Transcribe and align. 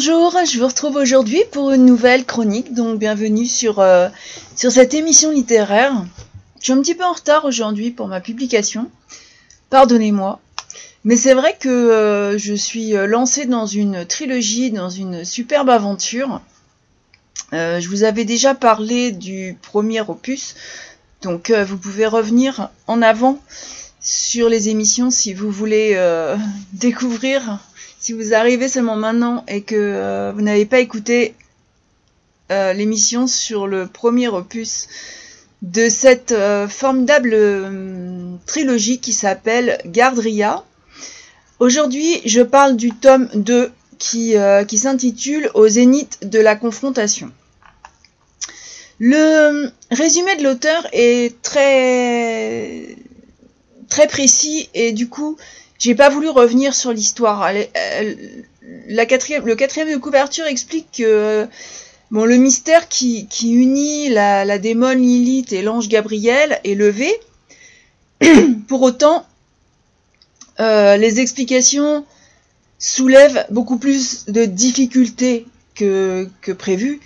Bonjour, 0.00 0.32
je 0.46 0.60
vous 0.60 0.68
retrouve 0.68 0.94
aujourd'hui 0.94 1.42
pour 1.50 1.72
une 1.72 1.84
nouvelle 1.84 2.24
chronique, 2.24 2.72
donc 2.72 3.00
bienvenue 3.00 3.46
sur, 3.46 3.80
euh, 3.80 4.08
sur 4.54 4.70
cette 4.70 4.94
émission 4.94 5.32
littéraire. 5.32 5.92
Je 6.60 6.66
suis 6.66 6.72
un 6.72 6.80
petit 6.80 6.94
peu 6.94 7.02
en 7.02 7.14
retard 7.14 7.44
aujourd'hui 7.44 7.90
pour 7.90 8.06
ma 8.06 8.20
publication, 8.20 8.88
pardonnez-moi. 9.70 10.38
Mais 11.02 11.16
c'est 11.16 11.34
vrai 11.34 11.56
que 11.58 11.68
euh, 11.68 12.38
je 12.38 12.54
suis 12.54 12.92
lancée 12.92 13.46
dans 13.46 13.66
une 13.66 14.06
trilogie, 14.06 14.70
dans 14.70 14.88
une 14.88 15.24
superbe 15.24 15.68
aventure. 15.68 16.42
Euh, 17.52 17.80
je 17.80 17.88
vous 17.88 18.04
avais 18.04 18.24
déjà 18.24 18.54
parlé 18.54 19.10
du 19.10 19.58
premier 19.62 20.00
opus, 20.02 20.54
donc 21.22 21.50
vous 21.50 21.76
pouvez 21.76 22.06
revenir 22.06 22.70
en 22.86 23.02
avant 23.02 23.40
sur 24.00 24.48
les 24.48 24.68
émissions 24.68 25.10
si 25.10 25.34
vous 25.34 25.50
voulez 25.50 25.96
découvrir 26.72 27.60
si 27.98 28.12
vous 28.12 28.32
arrivez 28.32 28.68
seulement 28.68 28.96
maintenant 28.96 29.44
et 29.48 29.62
que 29.62 29.74
euh, 29.76 30.32
vous 30.34 30.40
n'avez 30.42 30.66
pas 30.66 30.78
écouté 30.78 31.34
euh, 32.50 32.72
l'émission 32.72 33.26
sur 33.26 33.66
le 33.66 33.86
premier 33.86 34.28
opus 34.28 34.86
de 35.62 35.88
cette 35.88 36.32
euh, 36.32 36.68
formidable 36.68 37.36
trilogie 38.46 39.00
qui 39.00 39.12
s'appelle 39.12 39.78
Gardria. 39.84 40.64
Aujourd'hui, 41.58 42.22
je 42.24 42.40
parle 42.40 42.76
du 42.76 42.92
tome 42.92 43.28
2 43.34 43.72
qui, 43.98 44.36
qui 44.68 44.78
s'intitule 44.78 45.50
Au 45.54 45.66
zénith 45.66 46.20
de 46.22 46.38
la 46.38 46.54
confrontation. 46.54 47.32
Le 49.00 49.70
résumé 49.90 50.36
de 50.36 50.44
l'auteur 50.44 50.86
est 50.92 51.42
très 51.42 52.87
très 53.88 54.06
précis 54.06 54.68
et 54.74 54.92
du 54.92 55.08
coup 55.08 55.36
j'ai 55.78 55.94
pas 55.94 56.08
voulu 56.08 56.28
revenir 56.28 56.74
sur 56.74 56.92
l'histoire. 56.92 57.50
La 58.88 59.06
quatrième, 59.06 59.46
le 59.46 59.54
quatrième 59.54 59.90
de 59.90 59.96
couverture 59.96 60.44
explique 60.46 60.88
que 60.98 61.46
bon, 62.10 62.24
le 62.24 62.36
mystère 62.36 62.88
qui, 62.88 63.28
unit 63.42 64.08
la, 64.08 64.44
la 64.44 64.58
démone 64.58 64.98
Lilith 65.00 65.52
et 65.52 65.62
l'ange 65.62 65.88
Gabriel 65.88 66.60
est 66.64 66.74
levé. 66.74 67.12
Pour 68.68 68.82
autant, 68.82 69.24
euh, 70.58 70.96
les 70.96 71.20
explications 71.20 72.04
soulèvent 72.80 73.46
beaucoup 73.50 73.78
plus 73.78 74.26
de 74.26 74.44
difficultés 74.44 75.46
que, 75.76 76.28
que 76.42 76.50
prévu. 76.50 77.00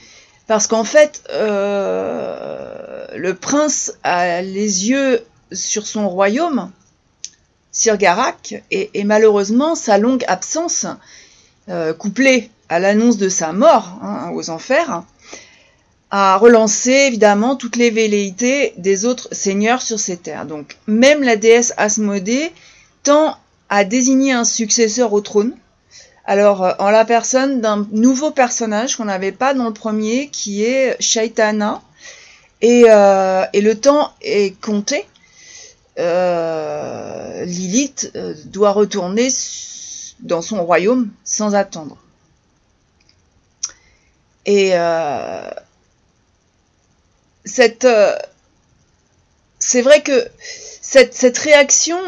Parce 0.46 0.66
qu'en 0.66 0.84
fait, 0.84 1.22
euh, 1.30 3.06
le 3.14 3.34
prince 3.34 3.92
a 4.02 4.40
les 4.40 4.88
yeux 4.88 5.22
sur 5.54 5.86
son 5.86 6.08
royaume, 6.08 6.70
Sir 7.70 7.96
Garak, 7.96 8.62
et, 8.70 9.04
malheureusement 9.04 9.74
sa 9.74 9.98
longue 9.98 10.24
absence, 10.28 10.86
euh, 11.68 11.94
couplée 11.94 12.50
à 12.68 12.78
l'annonce 12.78 13.16
de 13.16 13.28
sa 13.28 13.52
mort 13.52 13.98
hein, 14.02 14.30
aux 14.34 14.50
enfers, 14.50 15.04
a 16.10 16.36
relancé 16.36 16.90
évidemment 16.90 17.56
toutes 17.56 17.76
les 17.76 17.90
velléités 17.90 18.74
des 18.76 19.06
autres 19.06 19.28
seigneurs 19.32 19.80
sur 19.80 19.98
ces 19.98 20.18
terres. 20.18 20.44
Donc 20.44 20.76
même 20.86 21.22
la 21.22 21.36
déesse 21.36 21.72
Asmodée 21.78 22.52
tend 23.02 23.36
à 23.70 23.84
désigner 23.84 24.32
un 24.32 24.44
successeur 24.44 25.14
au 25.14 25.22
trône. 25.22 25.54
Alors 26.26 26.62
euh, 26.64 26.72
en 26.78 26.90
la 26.90 27.06
personne 27.06 27.62
d'un 27.62 27.86
nouveau 27.90 28.30
personnage 28.30 28.96
qu'on 28.96 29.06
n'avait 29.06 29.32
pas 29.32 29.54
dans 29.54 29.64
le 29.64 29.72
premier, 29.72 30.28
qui 30.28 30.62
est 30.64 31.00
Shaitana, 31.00 31.80
et, 32.60 32.84
euh, 32.88 33.44
et 33.54 33.62
le 33.62 33.80
temps 33.80 34.12
est 34.20 34.60
compté 34.60 35.06
euh, 35.98 37.44
Lilith 37.44 38.10
euh, 38.14 38.34
doit 38.46 38.72
retourner 38.72 39.28
dans 40.20 40.42
son 40.42 40.64
royaume 40.64 41.10
sans 41.24 41.54
attendre. 41.54 41.96
Et 44.46 44.70
euh, 44.74 45.50
c'est 47.44 47.82
vrai 49.82 50.02
que 50.02 50.28
cette, 50.80 51.14
cette 51.14 51.38
réaction 51.38 51.98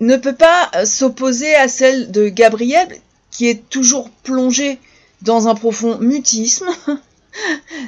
ne 0.00 0.16
peut 0.16 0.34
pas 0.34 0.70
s'opposer 0.84 1.54
à 1.54 1.68
celle 1.68 2.10
de 2.10 2.28
Gabriel, 2.28 2.88
qui 3.30 3.48
est 3.48 3.68
toujours 3.68 4.10
plongé 4.10 4.78
dans 5.22 5.48
un 5.48 5.54
profond 5.54 5.98
mutisme, 5.98 6.66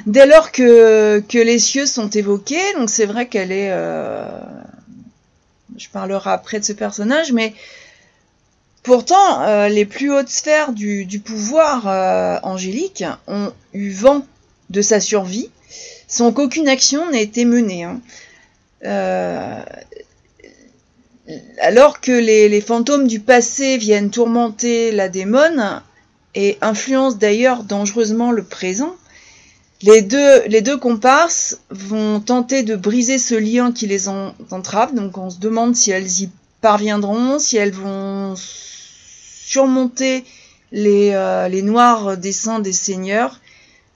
Dès 0.05 0.25
lors 0.25 0.51
que, 0.51 1.23
les 1.33 1.59
cieux 1.59 1.85
sont 1.85 2.09
évoqués, 2.09 2.73
donc 2.77 2.89
c'est 2.89 3.05
vrai 3.05 3.27
qu'elle 3.27 3.51
est... 3.51 3.69
Euh, 3.71 4.39
je 5.77 5.89
parlerai 5.89 6.31
après 6.31 6.59
de 6.59 6.65
ce 6.65 6.73
personnage, 6.73 7.31
mais 7.31 7.53
pourtant, 8.83 9.41
euh, 9.41 9.67
les 9.67 9.85
plus 9.85 10.11
hautes 10.11 10.29
sphères 10.29 10.71
du, 10.71 11.21
pouvoir 11.23 11.87
euh, 11.87 12.37
angélique 12.43 13.03
ont 13.27 13.51
eu 13.73 13.91
vent 13.91 14.25
de 14.69 14.81
sa 14.81 14.99
survie, 14.99 15.49
sans 16.07 16.31
qu'aucune 16.31 16.67
action 16.67 17.09
n'ait 17.11 17.23
été 17.23 17.45
menée. 17.45 17.83
Hein. 17.83 18.01
alors 21.59 22.01
que 22.01 22.11
les, 22.11 22.49
les, 22.49 22.61
fantômes 22.61 23.07
du 23.07 23.19
passé 23.19 23.77
viennent 23.77 24.11
tourmenter 24.11 24.91
la 24.91 25.09
démone 25.09 25.81
et 26.35 26.57
influencent 26.61 27.17
d'ailleurs 27.17 27.63
dangereusement 27.63 28.31
le 28.31 28.43
présent, 28.43 28.95
les 29.85 30.61
deux, 30.61 30.77
comparses 30.77 31.59
vont 31.69 32.19
tenter 32.19 32.63
de 32.63 32.75
briser 32.75 33.17
ce 33.17 33.35
lien 33.35 33.71
qui 33.71 33.87
les 33.87 34.07
entrave, 34.09 34.95
donc 34.95 35.17
on 35.17 35.29
se 35.29 35.39
demande 35.39 35.75
si 35.75 35.91
elles 35.91 36.21
y 36.21 36.29
parviendront, 36.61 37.37
si 37.39 37.57
elles 37.57 37.73
vont 37.73 38.33
surmonter 38.35 40.23
les, 40.71 41.11
euh, 41.13 41.61
noirs 41.61 42.17
dessins 42.17 42.59
des 42.59 42.73
seigneurs, 42.73 43.39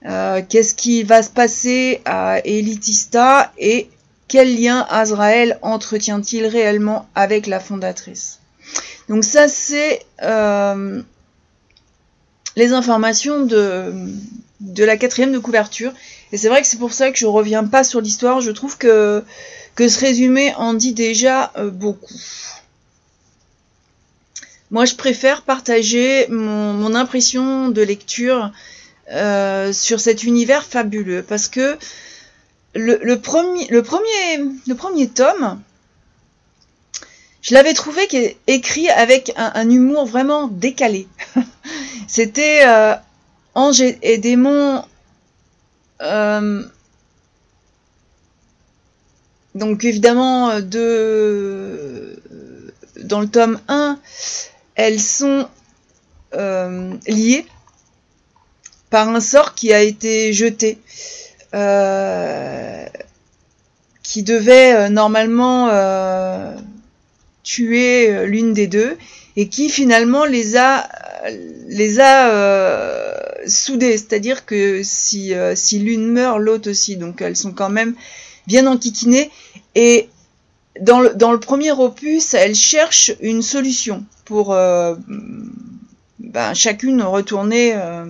euh, 0.06 0.42
qu'est-ce 0.48 0.74
qui 0.74 1.02
va 1.02 1.22
se 1.22 1.30
passer 1.30 2.00
à 2.04 2.40
Elitista 2.44 3.52
et 3.58 3.90
quel 4.28 4.60
lien 4.60 4.86
Azrael 4.88 5.58
entretient-il 5.60 6.46
réellement 6.46 7.08
avec 7.14 7.46
la 7.46 7.58
fondatrice? 7.58 8.38
Donc 9.08 9.24
ça 9.24 9.48
c'est 9.48 10.06
euh, 10.22 11.02
les 12.54 12.72
informations 12.72 13.44
de, 13.44 13.92
de 14.60 14.84
la 14.84 14.96
quatrième 14.96 15.32
de 15.32 15.38
couverture. 15.38 15.92
Et 16.32 16.36
c'est 16.36 16.48
vrai 16.48 16.60
que 16.60 16.66
c'est 16.66 16.78
pour 16.78 16.92
ça 16.92 17.10
que 17.10 17.18
je 17.18 17.26
reviens 17.26 17.64
pas 17.64 17.84
sur 17.84 18.00
l'histoire. 18.00 18.40
Je 18.40 18.50
trouve 18.50 18.78
que, 18.78 19.24
ce 19.78 19.98
résumé 19.98 20.54
en 20.56 20.74
dit 20.74 20.92
déjà 20.92 21.52
euh, 21.56 21.70
beaucoup. 21.70 22.14
Moi, 24.70 24.84
je 24.84 24.94
préfère 24.94 25.42
partager 25.42 26.26
mon, 26.28 26.94
impression 26.94 27.70
de 27.70 27.82
lecture 27.82 28.52
euh, 29.10 29.72
sur 29.72 30.00
cet 30.00 30.22
univers 30.22 30.64
fabuleux 30.64 31.24
parce 31.26 31.48
que 31.48 31.76
le 32.74 33.16
premier 33.16 35.08
tome, 35.08 35.60
je 37.42 37.54
l'avais 37.54 37.72
trouvé 37.72 38.02
écrit 38.46 38.88
avec 38.90 39.32
un, 39.36 39.70
humour 39.70 40.04
vraiment 40.04 40.48
décalé. 40.48 41.08
C'était 42.06 42.60
euh, 42.66 42.94
Ange 43.54 43.80
et, 43.80 44.18
démons. 44.18 44.84
Euh, 46.00 46.62
donc 49.54 49.84
évidemment, 49.84 50.50
euh, 50.50 50.60
de, 50.60 52.22
dans 53.02 53.20
le 53.20 53.28
tome 53.28 53.60
1, 53.68 53.98
elles 54.76 55.00
sont 55.00 55.48
euh, 56.34 56.94
liées 57.06 57.44
par 58.88 59.08
un 59.08 59.20
sort 59.20 59.54
qui 59.54 59.72
a 59.72 59.82
été 59.82 60.32
jeté, 60.32 60.78
qui 64.02 64.22
devait 64.22 64.88
normalement 64.90 65.68
tuer 67.42 68.26
l'une 68.26 68.52
des 68.52 68.66
deux, 68.66 68.96
et 69.36 69.48
qui 69.48 69.68
finalement 69.68 70.24
les 70.24 70.56
a 70.56 70.88
les 71.68 72.00
a 72.00 73.19
soudées, 73.46 73.96
c'est-à-dire 73.96 74.46
que 74.46 74.82
si, 74.82 75.34
euh, 75.34 75.54
si 75.54 75.78
l'une 75.78 76.06
meurt, 76.06 76.38
l'autre 76.38 76.70
aussi, 76.70 76.96
donc 76.96 77.20
elles 77.22 77.36
sont 77.36 77.52
quand 77.52 77.70
même 77.70 77.94
bien 78.46 78.66
enquiquinées. 78.66 79.30
Et 79.74 80.08
dans 80.80 81.00
le, 81.00 81.14
dans 81.14 81.32
le 81.32 81.40
premier 81.40 81.72
opus, 81.72 82.34
elles 82.34 82.54
cherchent 82.54 83.12
une 83.20 83.42
solution 83.42 84.04
pour 84.24 84.52
euh, 84.52 84.94
ben, 86.18 86.54
chacune 86.54 87.02
retourner 87.02 87.74
euh, 87.74 88.06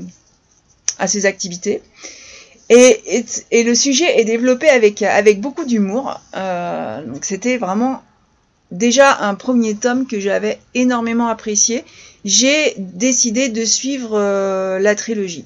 à 0.99 1.07
ses 1.07 1.27
activités. 1.27 1.83
Et, 2.69 3.25
et, 3.51 3.65
le 3.65 3.75
sujet 3.75 4.21
est 4.21 4.25
développé 4.25 4.69
avec, 4.69 5.03
avec 5.03 5.41
beaucoup 5.41 5.65
d'humour. 5.65 6.21
donc 6.33 7.25
c'était 7.25 7.57
vraiment 7.57 8.01
déjà 8.71 9.19
un 9.23 9.35
premier 9.35 9.75
tome 9.75 10.07
que 10.07 10.21
j'avais 10.21 10.61
énormément 10.75 11.27
apprécié 11.27 11.85
j'ai 12.25 12.75
décidé 12.79 13.49
de 13.49 13.65
suivre 13.65 14.19
euh, 14.19 14.79
la 14.79 14.95
trilogie. 14.95 15.45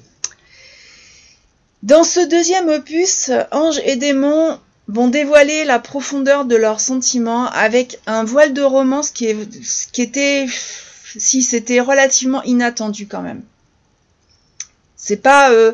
Dans 1.83 2.03
ce 2.03 2.19
deuxième 2.27 2.69
opus, 2.69 3.31
Ange 3.51 3.79
et 3.85 3.95
démons 3.95 4.59
vont 4.87 5.07
dévoiler 5.07 5.65
la 5.65 5.79
profondeur 5.79 6.45
de 6.45 6.55
leurs 6.55 6.79
sentiments 6.79 7.47
avec 7.47 7.99
un 8.05 8.23
voile 8.23 8.53
de 8.53 8.61
romance 8.61 9.11
qui 9.11 9.27
était 9.27 10.47
si 11.17 11.41
c'était 11.43 11.79
relativement 11.79 12.43
inattendu 12.43 13.07
quand 13.07 13.21
même. 13.21 13.41
C'est 14.95 15.17
pas, 15.17 15.51
euh, 15.51 15.73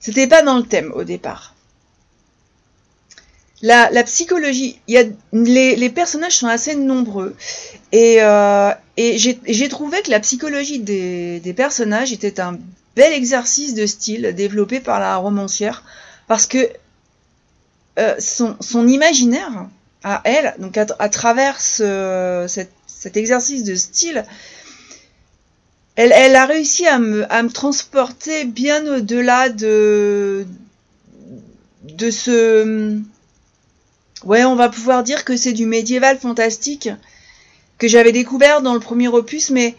c'était 0.00 0.26
pas 0.26 0.42
dans 0.42 0.56
le 0.56 0.64
thème 0.64 0.92
au 0.94 1.04
départ. 1.04 1.54
La, 3.62 3.90
la 3.90 4.04
psychologie, 4.04 4.80
y 4.88 4.96
a, 4.96 5.04
les, 5.32 5.76
les, 5.76 5.90
personnages 5.90 6.36
sont 6.36 6.46
assez 6.46 6.74
nombreux. 6.74 7.36
Et, 7.92 8.16
euh, 8.22 8.72
et 8.96 9.18
j'ai 9.18 9.68
trouvé 9.68 10.00
que 10.02 10.10
la 10.10 10.20
psychologie 10.20 10.78
des, 10.78 11.40
des, 11.40 11.52
personnages 11.52 12.12
était 12.12 12.40
un 12.40 12.58
bel 12.96 13.12
exercice 13.12 13.74
de 13.74 13.84
style 13.84 14.34
développé 14.34 14.80
par 14.80 14.98
la 14.98 15.16
romancière 15.16 15.84
parce 16.26 16.46
que 16.46 16.70
euh, 17.98 18.14
son, 18.18 18.56
son, 18.60 18.88
imaginaire 18.88 19.68
à 20.04 20.22
elle, 20.24 20.54
donc 20.58 20.78
à, 20.78 20.86
à 20.98 21.08
travers 21.10 21.60
ce, 21.60 22.46
cet, 22.48 22.70
cet, 22.86 23.18
exercice 23.18 23.62
de 23.62 23.74
style, 23.74 24.24
elle, 25.96 26.12
elle, 26.12 26.36
a 26.36 26.46
réussi 26.46 26.86
à 26.86 26.98
me, 26.98 27.30
à 27.30 27.42
me 27.42 27.50
transporter 27.50 28.44
bien 28.44 28.86
au-delà 28.86 29.50
de, 29.50 30.46
de 31.82 32.10
ce 32.10 33.02
Ouais, 34.24 34.44
on 34.44 34.54
va 34.54 34.68
pouvoir 34.68 35.02
dire 35.02 35.24
que 35.24 35.36
c'est 35.36 35.52
du 35.52 35.66
médiéval 35.66 36.18
fantastique 36.18 36.90
que 37.78 37.88
j'avais 37.88 38.12
découvert 38.12 38.60
dans 38.60 38.74
le 38.74 38.80
premier 38.80 39.08
opus, 39.08 39.50
mais 39.50 39.74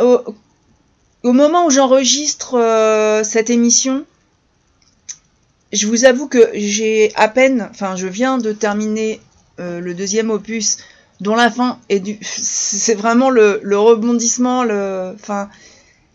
au, 0.00 0.20
au 1.22 1.32
moment 1.32 1.66
où 1.66 1.70
j'enregistre 1.70 2.54
euh, 2.54 3.22
cette 3.22 3.50
émission, 3.50 4.06
je 5.72 5.86
vous 5.86 6.04
avoue 6.06 6.28
que 6.28 6.50
j'ai 6.54 7.12
à 7.14 7.28
peine, 7.28 7.68
enfin, 7.70 7.96
je 7.96 8.06
viens 8.06 8.38
de 8.38 8.52
terminer 8.52 9.20
euh, 9.60 9.80
le 9.80 9.92
deuxième 9.92 10.30
opus, 10.30 10.78
dont 11.20 11.34
la 11.34 11.50
fin 11.50 11.78
est 11.88 12.00
du, 12.00 12.18
c'est 12.22 12.94
vraiment 12.94 13.28
le, 13.28 13.60
le, 13.62 13.78
rebondissement, 13.78 14.64
le, 14.64 15.12
enfin, 15.14 15.50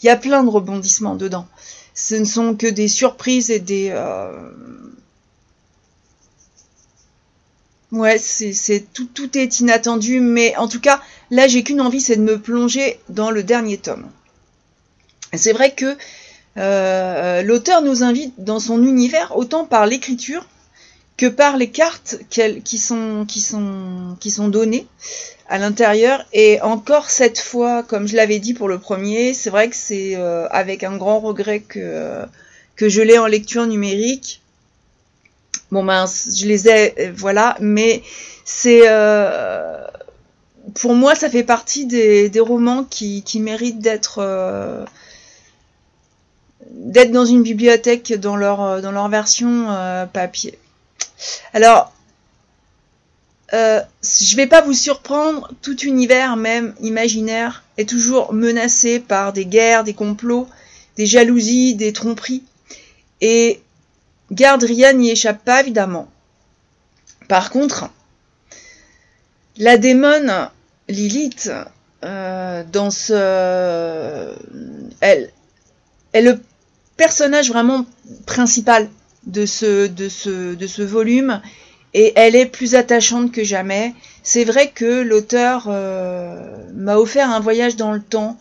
il 0.02 0.08
y 0.08 0.10
a 0.10 0.18
plein 0.18 0.44
de 0.44 0.50
rebondissements 0.50 1.16
dedans. 1.16 1.48
Ce 1.94 2.16
ne 2.16 2.26
sont 2.26 2.56
que 2.56 2.68
des 2.68 2.88
surprises 2.88 3.52
et 3.52 3.60
des, 3.60 3.90
euh, 3.92 4.32
Ouais, 7.92 8.18
c'est 8.18 8.86
tout, 8.94 9.06
tout 9.14 9.38
est 9.38 9.60
inattendu, 9.60 10.22
mais 10.22 10.56
en 10.56 10.70
tout 10.70 10.80
cas, 10.80 11.02
là, 11.30 11.48
j'ai 11.48 11.62
qu'une 11.64 11.82
envie, 11.82 12.00
c'est 12.00 12.16
de 12.16 12.22
me 12.22 12.40
plonger 12.40 13.00
dans 13.10 13.32
le 13.32 13.44
dernier 13.44 13.78
tome. 13.78 14.10
C'est 15.34 15.52
vrai 15.52 15.74
que 15.74 15.98
euh, 16.58 17.42
l'auteur 17.42 17.82
nous 17.82 18.04
invite 18.04 18.34
dans 18.38 18.60
son 18.60 18.84
univers 18.84 19.38
autant 19.38 19.66
par 19.66 19.86
l'écriture 19.86 20.46
que 21.18 21.26
par 21.28 21.58
les 21.58 21.70
cartes 21.70 22.18
qui 22.30 22.78
sont, 22.78 23.26
qui, 23.28 23.42
sont, 23.42 24.18
qui 24.20 24.32
sont 24.32 24.48
données 24.48 24.88
à 25.50 25.58
l'intérieur. 25.58 26.26
Et 26.34 26.62
encore 26.62 27.10
cette 27.10 27.40
fois, 27.40 27.84
comme 27.84 28.08
je 28.08 28.16
l'avais 28.16 28.40
dit 28.40 28.54
pour 28.54 28.70
le 28.70 28.80
premier, 28.80 29.34
c'est 29.34 29.50
vrai 29.50 29.70
que 29.70 29.76
c'est 29.76 30.16
euh, 30.16 30.48
avec 30.50 30.84
un 30.84 30.98
grand 30.98 31.20
regret 31.20 31.60
que, 31.60 32.24
que 32.76 32.88
je 32.90 33.02
l'ai 33.02 33.18
en 33.18 33.28
lecture 33.28 33.68
numérique. 33.68 34.42
Bon 35.72 35.84
ben, 35.84 36.06
je 36.06 36.46
les 36.48 36.68
ai, 36.68 36.94
euh, 37.00 37.14
voilà, 37.16 37.56
mais 37.60 38.04
c'est 38.44 38.82
euh, 38.86 39.86
pour 40.76 40.94
moi, 40.94 41.16
ça 41.16 41.30
fait 41.30 41.44
partie 41.44 41.86
des, 41.86 42.32
romans 42.40 42.84
qui, 42.84 43.24
méritent 43.36 43.80
d'être 43.80 44.20
euh, 44.20 44.86
d'être 46.70 47.12
dans 47.12 47.26
une 47.26 47.44
bibliothèque 47.44 48.14
dans 48.14 48.36
leur 48.36 49.10
version 49.10 49.68
papier. 50.14 50.58
Alors, 51.54 51.92
euh, 53.54 53.82
je 54.02 54.36
vais 54.38 54.48
pas 54.48 54.62
vous 54.62 54.74
surprendre, 54.74 55.50
tout 55.62 55.78
univers, 55.82 56.38
même 56.38 56.74
imaginaire, 56.80 57.64
est 57.78 57.90
toujours 57.90 58.34
menacé 58.34 59.00
par 59.00 59.34
des 59.34 59.46
guerres, 59.46 59.84
des 59.84 59.94
complots, 59.94 60.48
des 60.96 61.06
jalousies, 61.06 61.76
des 61.76 61.92
tromperies. 61.92 62.44
Et 63.20 63.62
Gardria 64.32 64.94
n'y 64.94 65.12
échappe 65.12 65.44
pas, 65.44 65.62
évidemment. 65.62 66.08
Par 67.28 67.50
contre, 67.50 67.90
la 69.58 69.78
démone 69.78 70.50
Lilith, 70.90 71.52
euh. 72.04 72.64
Elle 75.02 75.32
est 76.14 76.22
le 76.22 76.40
personnage 76.98 77.50
vraiment 77.50 77.86
principal 78.26 78.90
de 79.26 79.46
ce 79.46 80.82
volume 80.82 81.42
et 81.94 82.14
elle 82.16 82.36
est 82.36 82.46
plus 82.46 82.76
attachante 82.76 83.32
que 83.32 83.44
jamais. 83.44 83.94
C'est 84.24 84.44
vrai 84.44 84.70
que 84.70 85.02
l'auteur 85.02 85.66
euh, 85.68 86.58
m'a 86.74 86.98
offert 86.98 87.30
un 87.30 87.40
voyage 87.40 87.76
dans 87.76 87.92
le 87.92 88.02
temps 88.02 88.38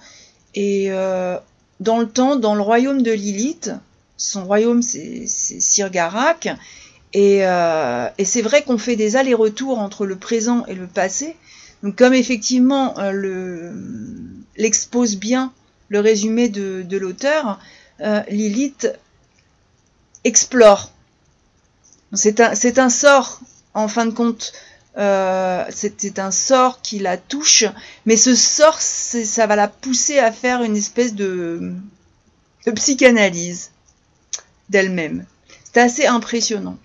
et 0.55 0.87
euh, 0.91 1.37
dans 1.81 1.99
le 1.99 2.09
temps, 2.09 2.37
dans 2.37 2.55
le 2.55 2.63
royaume 2.63 3.03
de 3.03 3.13
Lilith, 3.13 3.73
son 4.20 4.44
royaume 4.44 4.82
c'est 4.82 5.26
Sirgarak. 5.26 6.49
Et, 7.12 7.44
euh, 7.44 8.08
et 8.19 8.25
c'est 8.25 8.43
vrai 8.43 8.62
qu'on 8.62 8.78
fait 8.78 8.94
des 8.94 9.17
allers-retours 9.17 9.78
entre 9.78 10.06
le 10.06 10.17
présent 10.17 10.64
et 10.67 10.75
le 10.75 10.87
passé. 10.87 11.37
Donc 11.82 11.96
comme 11.96 12.14
effectivement 12.14 12.99
euh, 12.99 13.11
le 13.11 13.72
l'expose 14.56 15.17
bien 15.17 15.52
le 15.88 15.99
résumé 15.99 16.49
de, 16.49 16.96
l'auteur, 16.99 17.58
euh, 18.00 18.22
Lilith 18.28 18.93
explore. 20.22 20.93
C'est 22.12 22.38
un, 22.38 22.90
sort, 22.90 23.40
en 23.75 23.88
fin 23.88 24.06
de 24.06 24.12
compte, 24.12 24.52
c'est 24.94 26.19
un 26.19 26.31
sort 26.31 26.81
qui 26.82 27.00
la 27.00 27.17
touche, 27.17 27.64
mais 28.06 28.17
ce 28.17 28.37
sort, 28.37 28.81
ça 28.81 29.46
va 29.49 29.56
la 29.56 29.67
pousser 29.67 30.20
à 30.20 30.31
faire 30.31 30.62
une 30.62 30.76
espèce 30.76 31.14
de 31.14 31.72
psychanalyse 32.76 33.70
d'elle-même. 34.70 35.26
C'est 35.64 35.81
assez 35.81 36.06
impressionnant. 36.06 36.78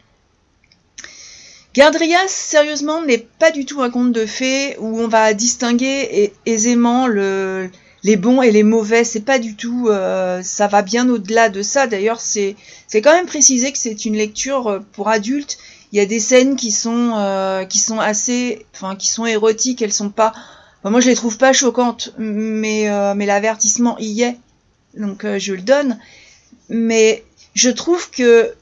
Gardrias, 1.75 2.27
sérieusement, 2.29 3.01
n'est 3.03 3.17
pas 3.17 3.51
du 3.51 3.65
tout 3.65 3.81
un 3.81 3.89
conte 3.89 4.13
de 4.13 4.25
fées 4.25 4.77
où 4.79 4.99
on 5.01 5.09
va 5.09 5.33
distinguer 5.33 6.31
aisément 6.45 7.05
le, 7.05 7.69
les 8.03 8.15
bons 8.15 8.41
et 8.41 8.51
les 8.51 8.63
mauvais. 8.63 9.03
C'est 9.03 9.19
pas 9.25 9.39
du 9.39 9.57
tout. 9.57 9.89
Euh, 9.89 10.41
ça 10.41 10.67
va 10.67 10.83
bien 10.83 11.09
au-delà 11.09 11.49
de 11.49 11.61
ça. 11.61 11.85
D'ailleurs, 11.85 12.21
c'est 12.21 12.55
quand 12.93 13.11
même 13.13 13.25
précisé 13.25 13.73
que 13.73 13.77
c'est 13.77 14.05
une 14.05 14.15
lecture 14.15 14.67
euh, 14.67 14.79
pour 14.93 15.09
adultes. 15.09 15.57
Il 15.91 15.97
y 15.97 16.01
a 16.01 16.05
des 16.05 16.21
scènes 16.21 16.55
qui 16.55 16.71
sont 16.71 17.13
euh, 17.15 17.65
qui 17.65 17.79
sont 17.79 17.99
assez, 17.99 18.65
enfin 18.73 18.95
qui 18.95 19.09
sont 19.09 19.25
érotiques. 19.25 19.81
Elles 19.81 19.91
sont 19.91 20.09
pas. 20.09 20.33
Moi, 20.85 21.01
je 21.01 21.09
les 21.09 21.15
trouve 21.15 21.37
pas 21.37 21.51
choquantes, 21.51 22.13
mais 22.17 22.87
mais 23.15 23.25
l'avertissement 23.25 23.97
y 23.97 24.21
est, 24.21 24.37
donc 24.95 25.25
je 25.25 25.53
le 25.53 25.61
donne. 25.61 25.97
Mais 26.69 27.23
je 27.55 27.69
trouve 27.69 28.11
que 28.11 28.53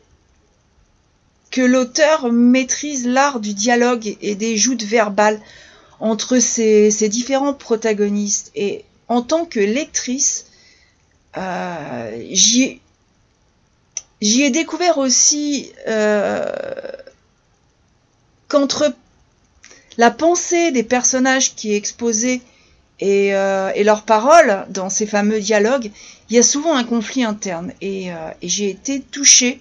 que 1.52 1.62
l'auteur 1.62 2.32
maîtrise 2.32 3.06
l'art 3.06 3.40
du 3.40 3.54
dialogue 3.54 4.18
et 4.22 4.34
des 4.34 4.58
joutes 4.58 4.82
verbales 4.82 5.40
entre 6.00 6.40
ces, 6.40 6.90
ces, 6.90 7.10
différents 7.10 7.54
protagonistes. 7.54 8.52
Et 8.56 8.84
en 9.08 9.22
tant 9.22 9.46
que 9.46 9.60
lectrice, 9.60 10.48
euh, 11.38 12.26
j'y 12.32 12.82
ai 14.22 14.50
découvert 14.50 14.98
aussi 14.98 15.72
euh, 15.88 16.52
qu'entre 18.48 18.92
la 19.98 20.10
pensée 20.10 20.72
des 20.72 20.84
personnages 20.84 21.54
qui 21.54 21.74
est 21.74 21.78
exposée 21.78 22.42
et, 23.04 23.36
euh, 23.36 23.70
et 23.76 23.84
leurs 23.84 24.04
paroles 24.04 24.66
dans 24.70 24.90
ces 24.90 25.06
fameux 25.06 25.42
dialogues, 25.42 25.92
il 26.30 26.38
y 26.38 26.40
a 26.40 26.44
souvent 26.44 26.74
un 26.74 26.86
conflit 26.86 27.26
interne. 27.26 27.74
Et, 27.82 28.14
euh, 28.14 28.16
j'ai 28.42 28.70
été 28.70 29.02
touchée 29.02 29.60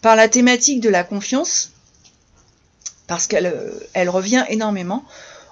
par 0.00 0.14
la 0.14 0.28
thématique 0.28 0.80
de 0.80 0.88
la 0.88 1.02
confiance, 1.02 1.72
parce 3.08 3.26
qu'elle 3.26 3.46
euh, 3.46 4.10
revient 4.10 4.44
énormément, 4.48 5.04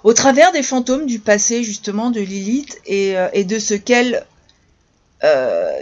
au 0.05 0.13
travers 0.13 0.53
des 0.53 0.63
fantômes 0.63 1.05
du 1.05 1.19
passé 1.19 1.65
justement 1.65 2.11
de 2.11 2.21
Lilith 2.21 2.79
et, 2.85 3.43
de 3.43 3.59
ce 3.59 3.73
qu'elle 3.73 4.25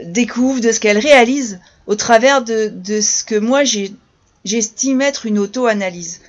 découvre, 0.03 0.61
de 0.61 0.71
ce 0.71 0.79
qu'elle 0.79 0.99
réalise, 0.99 1.59
au 1.87 1.95
travers 1.95 2.43
de, 2.43 2.71
ce 3.01 3.23
que 3.23 3.35
moi 3.35 3.63
j'estime 4.45 5.01
être 5.01 5.25
une 5.25 5.39
auto-analyse. 5.39 6.21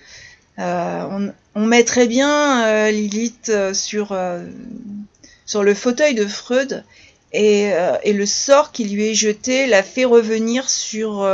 On, 0.57 1.33
met 1.55 1.85
très 1.85 2.07
bien 2.07 2.91
Lilith 2.91 3.53
sur, 3.75 4.17
sur 5.53 5.63
le 5.63 5.75
fauteuil 5.75 6.15
de 6.15 6.27
Freud 6.27 6.85
et, 7.33 7.71
et, 8.03 8.13
le 8.13 8.27
sort 8.27 8.73
qui 8.73 8.85
lui 8.85 9.09
est 9.09 9.15
jeté 9.15 9.67
la 9.67 9.83
fait 9.83 10.05
revenir 10.05 10.69
sur 10.69 11.27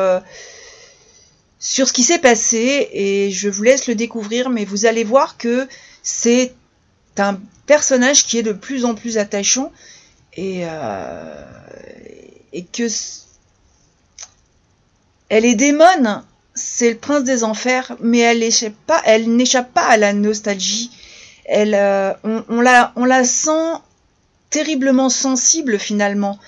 sur 1.58 1.88
ce 1.88 1.92
qui 1.92 2.02
s'est 2.02 2.18
passé 2.18 2.88
et 2.92 3.30
je 3.30 3.48
vous 3.48 3.62
laisse 3.62 3.88
le 3.88 3.94
découvrir, 3.94 4.50
mais 4.50 4.64
vous 4.64 4.87
allez 4.87 5.04
voir 5.04 5.37
que 5.37 5.66
c'est 6.02 6.54
un 7.18 7.40
personnage 7.66 8.26
qui 8.26 8.38
est 8.38 8.42
de 8.42 8.52
plus 8.52 8.84
en 8.84 8.94
plus 8.94 9.18
attachant 9.18 9.72
et, 10.34 10.60
euh, 10.62 11.44
et 12.52 12.64
que 12.64 12.87
elle 15.30 15.44
est 15.44 15.56
démone, 15.56 16.25
c'est 16.54 16.90
le 16.90 16.96
prince 16.96 17.25
des 17.25 17.44
enfers, 17.44 17.96
mais 18.00 18.18
elle 18.18 18.38
n'échappe 18.38 18.75
pas, 18.87 19.02
pas 19.75 19.87
à 19.87 19.96
la 19.96 20.12
nostalgie. 20.12 20.90
Elle, 21.44 21.75
euh, 21.75 22.12
on, 22.25 22.60
la, 22.60 22.92
on 22.96 23.04
la 23.04 23.25
sent 23.25 23.72
terriblement 24.50 25.09
sensible 25.09 25.78
finalement. 25.78 26.38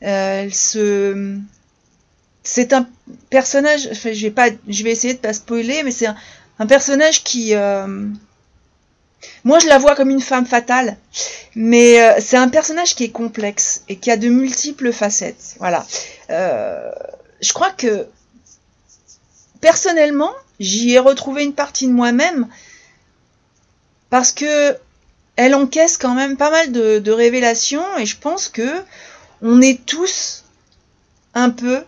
elle 0.00 0.54
se 0.54 1.40
c'est 2.44 2.74
un 2.74 2.86
personnage, 3.30 3.88
je, 3.92 4.26
vais 4.26 4.30
pas, 4.30 4.50
je 4.68 4.84
vais 4.84 4.90
essayer 4.90 5.14
de 5.14 5.18
pas 5.18 5.32
spoiler, 5.32 5.82
mais 5.82 5.90
c'est 5.90 6.06
un, 6.58 6.66
personnage 6.66 7.24
qui... 7.24 7.54
Euh, 7.54 8.06
moi, 9.44 9.58
je 9.58 9.66
la 9.66 9.78
vois 9.78 9.96
comme 9.96 10.10
une 10.10 10.20
femme 10.20 10.44
fatale, 10.44 10.98
mais 11.56 12.00
euh, 12.00 12.20
c'est 12.20 12.36
un 12.36 12.48
personnage 12.48 12.94
qui 12.94 13.04
est 13.04 13.10
complexe 13.10 13.82
et 13.88 13.96
qui 13.96 14.10
a 14.10 14.18
de 14.18 14.28
multiples 14.28 14.92
facettes. 14.92 15.56
Voilà. 15.58 15.86
Euh, 16.28 16.92
je 17.40 17.52
crois 17.54 17.70
que, 17.70 18.06
personnellement, 19.62 20.32
j'y 20.60 20.92
ai 20.92 20.98
retrouvé 20.98 21.42
une 21.42 21.54
partie 21.54 21.86
de 21.86 21.92
moi-même 21.92 22.46
parce 24.10 24.32
que 24.32 24.76
elle 25.36 25.54
encaisse 25.54 25.96
quand 25.98 26.14
même 26.14 26.36
pas 26.36 26.50
mal 26.50 26.72
de, 26.72 27.10
révélations 27.10 27.84
et 27.98 28.06
je 28.06 28.16
pense 28.16 28.48
que 28.48 28.82
on 29.42 29.60
est 29.60 29.84
tous 29.84 30.44
un 31.34 31.50
peu 31.50 31.82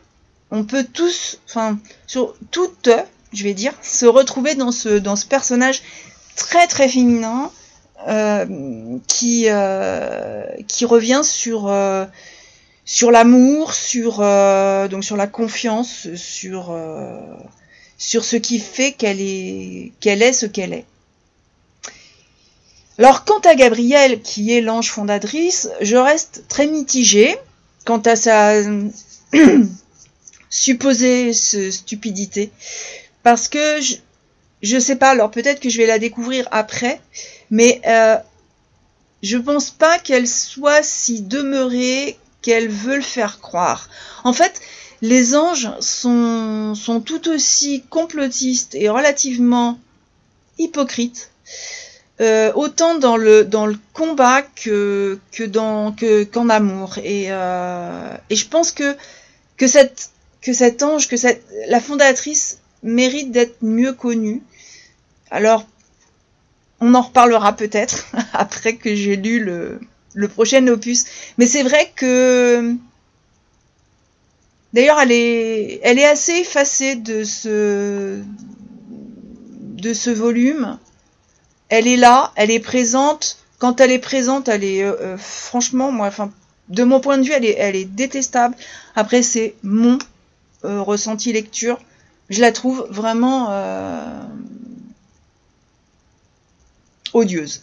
on 0.50 0.65
peut 0.65 0.85
tous, 0.85 1.41
enfin, 1.49 1.79
sur 2.07 2.37
toutes, 2.50 2.91
je 3.33 3.45
vais 3.45 3.55
dire, 3.55 3.73
se 3.83 4.07
retrouver 4.07 4.55
dans 4.55 4.73
ce, 4.73 4.99
dans 4.99 5.17
ce 5.17 5.26
personnage 5.26 5.83
très 6.37 6.67
très 6.67 6.88
féminin 6.88 7.50
euh, 8.09 8.47
qui, 9.07 9.47
euh, 9.49 10.45
qui 10.69 10.85
revient 10.85 11.23
sur, 11.25 11.67
euh, 11.67 12.05
sur 12.85 13.11
l'amour, 13.11 13.73
sur, 13.73 14.19
donc 14.88 15.05
sur 15.05 15.17
la 15.17 15.26
confiance, 15.26 16.15
sur, 16.15 16.76
sur 17.99 18.25
ce 18.25 18.37
qui 18.37 18.61
fait 18.61 18.93
qu'elle 18.93 19.21
est, 19.21 19.93
qu'elle 20.00 20.23
est 20.23 20.33
ce 20.33 20.47
qu'elle 20.47 20.73
est. 20.73 20.85
Alors 22.99 23.25
quant 23.25 23.41
à 23.41 23.55
Gabrielle, 23.55 24.23
qui 24.23 24.53
est 24.53 24.61
l'ange 24.61 24.91
fondatrice, 24.91 25.69
je 25.81 25.97
reste 25.97 26.45
très 26.49 26.67
mitigée 26.67 27.37
quant 27.85 27.99
à 27.99 28.17
sa 28.17 28.62
supposer 30.50 31.35
ce 31.35 31.71
stupidité. 31.71 32.50
Parce 33.23 33.49
que 33.49 33.81
je, 33.81 33.97
je 34.62 34.79
sais 34.79 34.97
pas, 34.97 35.11
alors 35.11 35.31
peut-être 35.31 35.61
que 35.61 35.69
je 35.69 35.79
vais 35.79 35.87
la 35.87 35.99
découvrir 35.99 36.49
après, 36.50 37.00
mais 37.50 37.83
euh, 37.87 38.17
je 39.23 39.37
pense 39.37 39.71
pas 39.71 39.99
qu'elle 39.99 40.29
soit 40.29 40.83
si 40.83 41.21
demeurée 41.21 42.19
qu'elle 42.41 42.69
veut 42.69 42.97
le 42.97 43.03
faire 43.03 43.41
croire. 43.41 43.91
En 44.25 44.33
fait, 44.33 44.61
les 45.03 45.35
anges 45.37 45.69
sont 45.81 47.03
tout 47.05 47.29
aussi 47.29 47.83
complotistes 47.91 48.75
et 48.75 48.88
relativement 48.88 49.79
hypocrites, 50.59 51.31
euh, 52.21 52.53
autant 52.55 52.99
dans 52.99 53.17
le, 53.17 53.45
dans 53.45 53.67
le 53.67 53.77
combat 53.93 54.43
que, 54.43 55.19
que 55.33 55.45
dans 55.45 55.93
que, 55.93 56.25
qu'en 56.25 56.49
amour. 56.49 56.99
Et, 56.99 57.27
euh, 57.31 58.17
et 58.31 58.37
je 58.37 58.49
pense 58.49 58.73
que, 58.73 58.97
que 59.57 59.67
cette 59.67 60.11
que 60.41 60.53
cet 60.53 60.83
ange, 60.83 61.09
que 61.09 61.17
cette, 61.17 61.45
la 61.69 61.81
fondatrice 61.81 62.59
mérite 62.83 63.33
d'être 63.33 63.57
mieux 63.63 63.93
connue. 63.93 64.43
Alors, 65.31 65.67
on 66.81 66.95
en 66.95 67.03
reparlera 67.03 67.55
peut-être 67.55 68.07
après 68.33 68.77
que 68.77 68.95
j'ai 68.95 69.17
lu 69.17 69.41
le, 69.43 69.81
le 70.15 70.29
prochain 70.29 70.67
opus. 70.69 71.05
Mais 71.39 71.47
c'est 71.47 71.63
vrai 71.63 71.93
que 71.97 72.77
D'ailleurs, 74.73 75.01
elle 75.01 75.13
est, 75.13 75.81
elle 75.83 75.99
est 75.99 76.05
assez 76.07 76.33
effacée 76.33 76.97
de 76.97 77.25
ce, 77.25 78.21
de 79.79 79.93
ce 79.95 80.11
volume. 80.11 80.79
Elle 81.69 81.89
est 81.89 81.97
là, 81.97 82.33
elle 82.37 82.51
est 82.51 82.61
présente. 82.61 83.39
Quand 83.59 83.81
elle 83.81 83.91
est 83.91 83.99
présente, 83.99 84.49
elle 84.49 84.65
est, 84.65 84.83
euh, 84.83 84.97
euh, 85.01 85.17
franchement, 85.19 85.93
de 86.69 86.85
mon 86.85 87.01
point 87.01 87.19
de 87.19 87.25
vue, 87.25 87.33
elle 87.33 87.77
est, 87.77 87.85
détestable. 87.85 88.55
Après, 88.95 89.23
c'est 89.23 89.55
mon 89.63 89.99
euh, 90.65 90.81
ressenti 90.83 91.33
lecture, 91.33 91.81
je 92.29 92.41
la 92.41 92.53
trouve 92.53 92.87
vraiment 92.91 93.51
odieuse. 97.13 97.63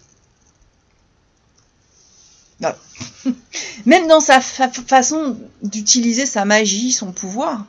Même 3.86 4.08
dans 4.08 4.22
sa 4.22 4.40
façon 4.40 5.38
d'utiliser 5.62 6.26
sa 6.26 6.46
magie, 6.46 6.92
son 6.92 7.12
pouvoir, 7.12 7.66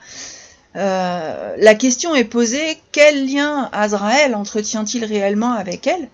euh, 0.76 1.54
la 1.56 1.74
question 1.74 2.14
est 2.14 2.24
posée 2.24 2.78
quel 2.92 3.26
lien 3.26 3.68
Azrael 3.72 4.34
entretient-il 4.34 5.04
réellement 5.04 5.52
avec 5.52 5.86
elle? 5.86 6.08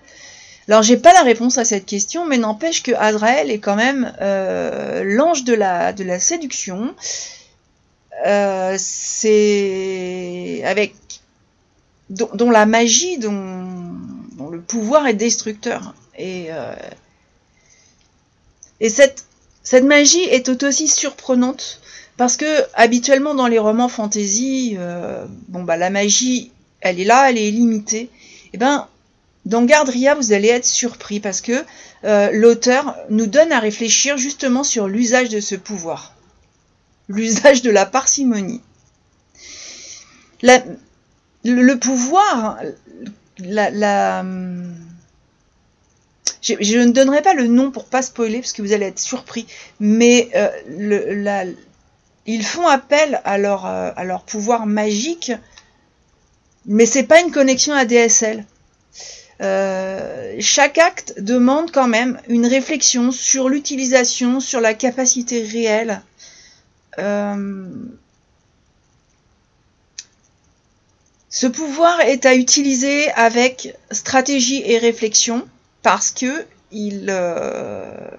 Alors 0.69 0.83
j'ai 0.83 0.97
pas 0.97 1.12
la 1.12 1.23
réponse 1.23 1.59
à 1.59 1.64
cette 1.64 1.87
question, 1.87 2.26
mais 2.26 2.38
n'empêche 2.38 2.83
que 2.83 2.93
Azrael 2.93 3.50
est 3.50 3.59
quand 3.59 3.76
même 3.76 4.12
l'ange 5.02 5.45
de 5.45 5.55
la, 5.55 6.21
séduction 6.21 6.95
euh, 8.26 8.76
c'est 8.79 10.62
avec 10.64 10.95
dont, 12.11 12.50
la 12.50 12.67
magie, 12.67 13.19
dont, 13.19 13.67
le 14.50 14.61
pouvoir 14.61 15.07
est 15.07 15.14
destructeur. 15.14 15.95
Et, 16.19 16.47
euh, 16.50 16.75
et 18.81 18.90
cette 18.90 19.25
magie 19.85 20.23
est 20.25 20.45
tout 20.45 20.64
aussi 20.64 20.88
surprenante 20.88 21.81
parce 22.21 22.37
que 22.37 22.67
habituellement 22.75 23.35
dans 23.35 23.47
les 23.47 23.59
romans 23.59 23.89
fantasy, 23.89 24.77
euh, 24.79 25.25
bon 25.49 25.62
bah 25.62 25.79
la 25.79 25.89
magie, 25.89 26.53
elle 26.83 27.00
est 27.00 27.05
là, 27.05 27.31
elle 27.31 27.39
est 27.39 27.49
illimitée. 27.49 28.11
Et 28.53 28.59
ben 28.59 28.89
dans 29.47 29.65
Gardria, 29.65 30.15
vous 30.15 30.35
allez 30.35 30.49
être 30.49 30.67
surpris 30.67 31.19
parce 31.19 31.41
que 31.41 31.65
l'auteur 32.03 32.95
nous 33.09 33.27
donne 33.27 33.53
à 33.53 33.59
réfléchir 33.59 34.19
justement 34.19 34.65
sur 34.65 34.87
l'usage 34.87 35.31
de 35.31 35.41
ce 35.41 35.55
pouvoir 35.55 36.12
l'usage 37.09 37.62
de 37.62 37.71
la 37.71 37.87
parcimonie. 37.87 38.61
le 40.43 41.75
pouvoir, 41.77 42.59
je, 43.39 43.45
ne 46.79 46.93
donnerai 46.93 47.23
pas 47.23 47.33
le 47.33 47.47
nom 47.47 47.71
pour 47.71 47.87
pas 47.87 48.03
spoiler 48.03 48.41
parce 48.41 48.53
que 48.53 48.61
vous 48.61 48.75
allez 48.75 48.85
être 48.87 48.99
surpris, 48.99 49.47
mais 49.81 50.29
euh, 50.35 50.50
ils 52.27 52.45
font 52.45 52.67
appel 52.67 53.21
à 53.25 53.39
leur, 53.39 53.67
euh, 53.67 53.91
à 53.97 54.05
leur 54.05 54.23
pouvoir 54.23 54.67
magique, 54.67 55.33
mais 56.67 56.87
c'est 56.87 57.05
pas 57.05 57.21
une 57.21 57.33
connexion 57.33 57.75
ADSL. 57.75 58.45
Euh, 59.41 60.37
chaque 60.39 60.77
acte 60.79 61.15
demande 61.19 61.71
quand 61.71 61.89
même 61.89 62.21
une 62.29 62.47
réflexion 62.47 63.11
sur 63.11 63.49
l'utilisation, 63.49 64.39
sur 64.41 64.61
la 64.61 64.75
capacité 64.75 65.43
réelle 65.43 66.03
euh, 66.99 67.65
ce 71.29 71.47
pouvoir 71.47 72.00
est 72.00 72.27
à 72.27 72.35
utiliser 72.35 73.11
avec 73.12 73.77
stratégie 73.93 74.62
et 74.65 74.79
réflexion 74.79 75.47
parce 75.83 76.11
que 76.11 76.45
il, 76.73 77.07
euh, 77.09 78.11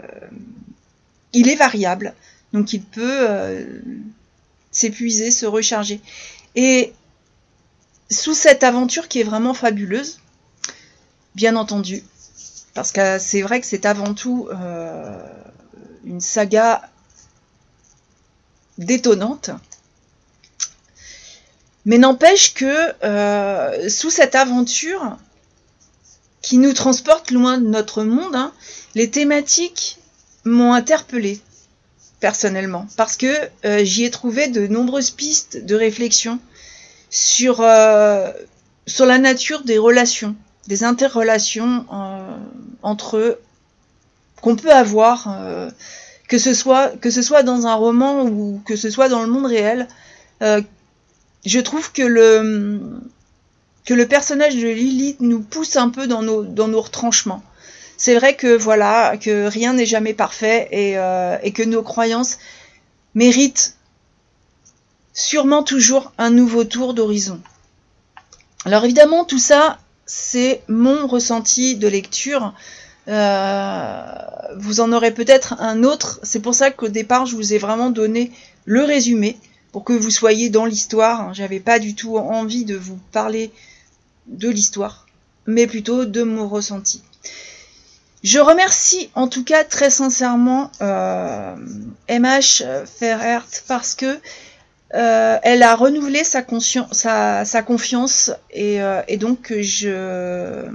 il 1.34 1.50
est 1.50 1.56
variable. 1.56 2.14
Donc 2.54 2.74
il 2.74 2.82
peut 2.82 3.30
euh, 3.30 3.80
s'épuiser, 4.72 5.32
se 5.32 5.46
recharger. 5.46 6.02
Et 6.56 6.94
sous 8.10 8.34
cette 8.34 8.64
aventure 8.64 9.08
qui 9.08 9.22
est 9.22 9.24
vraiment 9.24 9.54
fabuleuse, 9.54 10.20
bien 11.36 11.56
entendu, 11.56 12.04
parce 12.74 12.92
que 12.92 13.20
c'est 13.20 13.42
vrai 13.42 13.62
que 13.62 13.68
c'est 13.68 13.86
avant 13.86 14.14
tout 14.14 14.50
une 16.04 16.20
saga 16.20 16.82
détonnante. 18.78 19.52
Mais 21.86 21.98
n'empêche 21.98 22.54
que 22.54 22.94
euh, 23.04 23.90
sous 23.90 24.12
cette 24.12 24.36
aventure 24.36 25.18
qui 26.42 26.58
nous 26.58 26.74
transporte 26.74 27.32
loin 27.32 27.58
de 27.58 27.68
notre 27.68 28.04
monde, 28.04 28.36
hein, 28.36 28.54
les 28.94 29.10
thématiques 29.10 29.98
m'ont 30.44 30.74
interpellée 30.74 31.42
personnellement 32.22 32.88
parce 32.96 33.18
que 33.18 33.28
euh, 33.66 33.84
j'y 33.84 34.06
ai 34.06 34.12
trouvé 34.12 34.48
de 34.48 34.68
nombreuses 34.68 35.10
pistes 35.10 35.58
de 35.66 35.76
réflexion 35.76 36.40
sur, 37.10 37.60
euh, 37.60 38.32
la 39.00 39.18
nature 39.18 39.64
des 39.64 39.78
relations, 39.78 40.36
des 40.68 40.86
interrelations 40.86 41.86
entre 42.84 43.18
eux 43.18 43.40
qu'on 44.42 44.56
peut 44.56 44.72
avoir 44.72 45.28
que 46.32 46.38
ce 46.38 46.54
soit 46.54 46.90
que 47.02 47.10
ce 47.10 47.44
dans 47.44 47.68
un 47.68 47.76
roman 47.76 48.24
ou 48.24 48.62
que 48.66 48.78
ce 48.78 48.90
soit 48.90 49.10
dans 49.10 49.22
le 49.22 49.28
monde 49.28 49.48
réel, 49.48 49.88
euh, 50.42 50.62
je 51.46 51.60
trouve 51.60 51.92
que 51.92 52.04
le 52.04 53.04
personnage 54.08 54.56
de 54.56 54.68
Lilith 54.68 55.20
nous 55.20 55.42
pousse 55.42 55.76
un 55.76 55.90
peu 55.90 56.08
dans 56.08 56.22
nos 56.22 56.82
retranchements. 56.82 57.44
C'est 58.04 58.16
vrai 58.16 58.36
que 58.36 58.58
voilà 58.58 59.16
que 59.16 59.46
rien 59.46 59.74
n'est 59.74 59.86
jamais 59.86 60.16
parfait 60.16 60.68
et, 60.72 60.98
euh, 60.98 61.38
et 61.44 61.52
que 61.52 61.62
nos 61.62 61.84
croyances 61.84 62.40
méritent 63.14 63.76
sûrement 65.14 65.62
toujours 65.62 66.12
un 66.18 66.32
nouveau 66.32 66.64
tour 66.64 66.96
d'horizon. 66.96 67.40
Alors 68.66 68.86
évidemment 68.86 69.24
tout 69.24 69.38
ça 69.38 69.78
c'est 70.08 70.64
mon 70.68 71.06
ressenti 71.06 71.76
de 71.76 71.88
lecture 71.88 72.56
vous 73.06 74.80
en 74.80 74.92
aurez 74.94 75.14
peut-être 75.14 75.54
un 75.60 75.84
autre. 75.84 76.20
C'est 76.24 76.40
pour 76.40 76.56
ça 76.56 76.72
qu'au 76.72 76.88
départ, 76.88 77.28
je 77.28 77.36
vous 77.36 77.54
ai 77.54 77.60
vraiment 77.60 77.92
donné 77.92 78.32
le 78.66 78.84
résumé 78.84 79.38
pour 79.72 79.84
que 79.84 79.94
vous 79.94 80.10
soyez 80.10 80.50
dans 80.50 80.66
l'histoire. 80.66 81.36
J'avais 81.36 81.60
pas 81.60 81.78
du 81.78 81.94
tout 81.94 82.18
envie 82.18 82.66
de 82.66 82.76
vous 82.76 83.00
parler 83.12 83.52
de 84.26 84.50
l'histoire, 84.50 85.06
mais 85.46 85.68
plutôt 85.68 86.06
de 86.06 86.24
mon 86.24 86.48
ressenti. 86.48 87.04
Je 88.24 88.40
remercie 88.40 89.10
en 89.16 89.28
tout 89.28 89.44
cas 89.44 89.64
très 89.64 89.90
sincèrement 89.90 90.72
euh, 90.82 91.56
MH 92.08 92.64
Ferrert 92.86 93.48
parce 93.68 93.96
que 93.96 94.20
euh, 94.94 95.38
elle 95.42 95.64
a 95.64 95.76
renouvelé 95.76 96.24
sa, 96.24 96.44
confiance 96.44 98.32
euh, 98.56 99.02
et, 99.08 99.18
donc 99.18 99.54
je, 99.60 100.68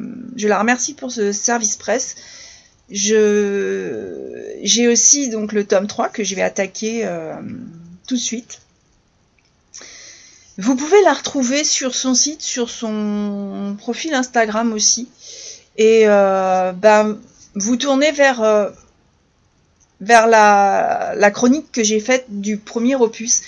la 0.46 0.58
remercie 0.58 0.94
pour 0.94 1.12
ce 1.12 1.30
service 1.32 1.76
presse. 1.76 2.16
J'ai 2.90 4.88
aussi 4.88 5.28
donc 5.28 5.52
le 5.52 5.64
tome 5.64 5.86
3 5.86 6.08
que 6.08 6.24
je 6.24 6.34
vais 6.34 6.42
attaquer 6.42 7.08
tout 8.08 8.14
de 8.14 8.20
suite. 8.20 8.60
Vous 10.58 10.74
pouvez 10.74 11.02
la 11.02 11.12
retrouver 11.12 11.64
sur 11.64 11.94
son 11.94 12.14
site, 12.14 12.40
sur 12.40 12.70
son 12.70 13.76
profil 13.78 14.14
Instagram 14.14 14.72
aussi. 14.72 15.08
Et 15.76 16.04
euh, 16.06 16.72
ben, 16.72 17.18
vous 17.56 17.76
tournez 17.76 18.12
vers, 18.12 18.42
euh, 18.42 18.70
vers 20.00 20.28
la, 20.28 21.14
la, 21.16 21.30
chronique 21.30 21.72
que 21.72 21.82
j'ai 21.82 21.98
faite 21.98 22.26
du 22.28 22.56
premier 22.58 22.94
opus. 22.94 23.42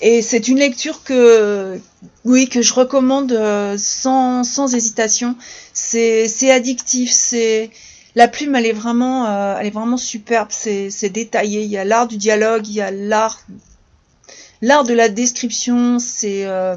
Et 0.00 0.22
c'est 0.22 0.46
une 0.48 0.58
lecture 0.58 1.02
que, 1.02 1.80
oui, 2.24 2.48
que 2.48 2.62
je 2.62 2.72
recommande 2.72 3.32
euh, 3.32 3.76
sans, 3.76 4.44
sans 4.44 4.74
hésitation. 4.74 5.36
C'est 5.72 6.50
addictif, 6.50 7.12
la 8.14 8.28
plume, 8.28 8.54
elle 8.54 8.66
est 8.66 8.72
vraiment, 8.72 9.58
elle 9.58 9.66
est 9.66 9.70
vraiment 9.70 9.96
superbe, 9.96 10.48
c'est 10.50 11.08
détaillé. 11.08 11.62
Il 11.62 11.70
y 11.70 11.76
a 11.76 11.84
l'art 11.84 12.06
du 12.06 12.16
dialogue, 12.16 12.68
il 12.68 12.74
y 12.74 12.80
a 12.80 12.92
l'art 12.92 13.44
l'art 14.64 14.84
de 14.84 14.94
la 14.94 15.08
description, 15.08 15.98
c'est 15.98 16.46
euh, 16.46 16.76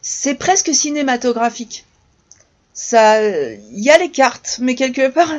c'est 0.00 0.34
presque 0.34 0.74
cinématographique. 0.74 1.84
Ça, 2.72 3.22
il 3.22 3.80
y 3.80 3.90
a 3.90 3.98
les 3.98 4.10
cartes, 4.10 4.58
mais 4.62 4.74
quelque 4.74 5.08
part, 5.08 5.30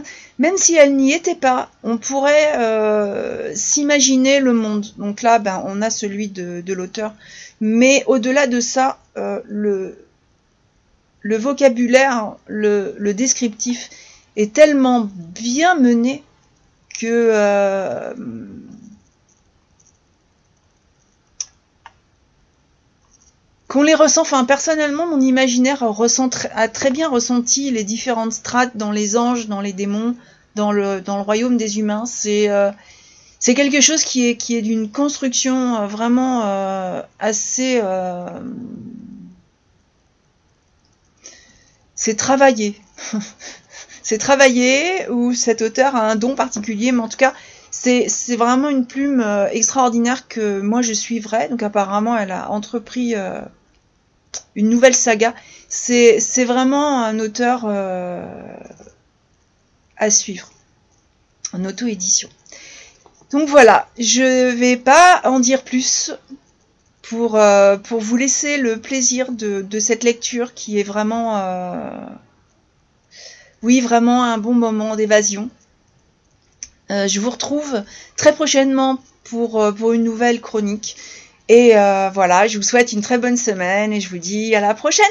même 0.41 0.57
si 0.57 0.73
elles 0.73 0.95
n'y 0.95 1.13
étaient 1.13 1.35
pas, 1.35 1.69
on 1.83 1.99
pourrait 1.99 2.57
euh, 2.57 3.51
s'imaginer 3.53 4.39
le 4.39 4.53
monde. 4.53 4.87
Donc 4.97 5.21
là, 5.21 5.37
ben, 5.37 5.61
on 5.67 5.83
a 5.83 5.91
celui 5.91 6.29
de, 6.29 6.73
l'auteur. 6.73 7.13
Mais 7.59 8.03
au-delà 8.07 8.47
de 8.47 8.59
ça, 8.59 8.97
euh, 9.17 9.39
le, 9.45 11.37
vocabulaire, 11.37 12.37
le, 12.47 13.11
descriptif 13.11 13.91
est 14.35 14.51
tellement 14.51 15.07
bien 15.13 15.75
mené 15.75 16.23
que 16.99 18.11
qu'on 23.67 23.83
les 23.83 23.93
ressent. 23.93 24.23
Enfin, 24.23 24.43
personnellement, 24.45 25.05
mon 25.05 25.21
imaginaire 25.21 25.83
a 25.83 26.67
très 26.67 26.89
bien 26.89 27.09
ressenti 27.09 27.69
les 27.69 27.83
différentes 27.83 28.33
strates 28.33 28.75
dans 28.75 28.91
les 28.91 29.17
anges, 29.17 29.47
dans 29.47 29.61
les 29.61 29.73
démons, 29.73 30.15
dans 30.55 30.71
le, 30.71 31.01
dans 31.01 31.17
le 31.17 31.21
royaume 31.21 31.57
des 31.57 31.79
humains. 31.79 32.05
C'est 32.05 32.49
euh, 32.49 32.71
c'est 33.39 33.55
quelque 33.55 33.81
chose 33.81 34.03
qui 34.03 34.27
est, 34.27 34.37
qui 34.37 34.55
est 34.55 34.61
d'une 34.61 34.91
construction 34.91 35.75
euh, 35.75 35.87
vraiment 35.87 36.43
euh, 36.45 37.01
assez. 37.19 37.81
c'est 41.95 42.15
travaillé. 42.15 42.75
c'est 44.03 44.17
travaillé, 44.17 45.07
ou 45.09 45.33
cet 45.33 45.61
auteur 45.61 45.95
a 45.95 46.09
un 46.09 46.15
don 46.15 46.35
particulier, 46.35 46.91
mais 46.91 47.01
en 47.01 47.09
tout 47.09 47.17
cas, 47.17 47.33
c'est 47.71 48.35
vraiment 48.35 48.69
une 48.69 48.85
plume 48.85 49.25
extraordinaire 49.51 50.27
que 50.27 50.61
moi 50.61 50.81
je 50.81 50.93
suivrai. 50.93 51.47
Donc 51.49 51.63
apparemment, 51.63 52.17
elle 52.17 52.31
a 52.31 52.51
entrepris 52.51 53.15
une 54.55 54.69
nouvelle 54.69 54.95
saga. 54.95 55.33
C'est 55.69 56.45
vraiment 56.45 57.03
un 57.03 57.19
auteur 57.19 57.65
à 60.01 60.09
suivre 60.09 60.50
en 61.53 61.65
auto-édition. 61.65 62.29
Donc 63.31 63.47
voilà, 63.47 63.87
je 63.97 64.51
vais 64.51 64.77
pas 64.77 65.21
en 65.23 65.39
dire 65.39 65.63
plus 65.63 66.11
pour, 67.01 67.35
euh, 67.35 67.77
vous 67.89 68.17
laisser 68.17 68.57
le 68.57 68.79
plaisir 68.79 69.31
de, 69.31 69.79
cette 69.79 70.03
lecture 70.03 70.53
qui 70.53 70.79
est 70.79 70.83
vraiment, 70.83 71.37
euh, 71.37 71.89
oui, 73.63 73.81
vraiment 73.81 74.23
un 74.23 74.37
bon 74.37 74.53
moment 74.53 74.95
d'évasion. 74.95 75.49
je 76.89 77.19
vous 77.19 77.29
retrouve 77.29 77.83
très 78.17 78.33
prochainement 78.33 78.99
pour, 79.23 79.93
une 79.93 80.03
nouvelle 80.03 80.41
chronique. 80.41 80.97
Et 81.47 81.77
euh, 81.77 82.09
voilà, 82.13 82.47
je 82.47 82.57
vous 82.57 82.63
souhaite 82.63 82.93
une 82.93 83.01
très 83.01 83.17
bonne 83.17 83.37
semaine 83.37 83.91
et 83.91 83.99
je 83.99 84.09
vous 84.09 84.17
dis 84.17 84.55
à 84.55 84.61
la 84.61 84.73
prochaine 84.73 85.05